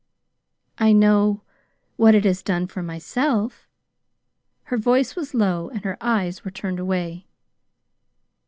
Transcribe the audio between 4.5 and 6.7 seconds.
Her voice was low, and her eyes were